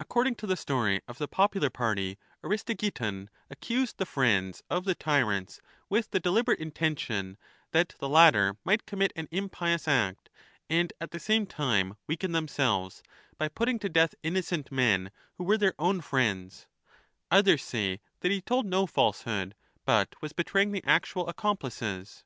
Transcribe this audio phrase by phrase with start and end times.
[0.00, 5.60] According to the story of the popular party, Aristogeiton accused the friends of the tyrants
[5.90, 7.36] with the deliberate intention
[7.72, 10.30] that the latter might commit an impious act,
[10.70, 13.02] and at the same time weaken themselves,
[13.36, 16.66] by putting to death innocent men who were their own friends;
[17.30, 19.54] others say that he told no falsehood,
[19.84, 22.24] but was betraying the actual accomplices.